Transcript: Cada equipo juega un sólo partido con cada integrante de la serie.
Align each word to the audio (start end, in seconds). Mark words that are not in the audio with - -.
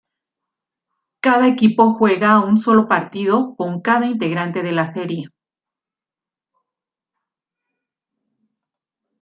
Cada 1.19 1.47
equipo 1.47 1.93
juega 1.93 2.39
un 2.43 2.57
sólo 2.57 2.87
partido 2.87 3.53
con 3.55 3.81
cada 3.83 4.07
integrante 4.07 4.63
de 4.63 4.71
la 4.71 4.87
serie. 4.87 5.29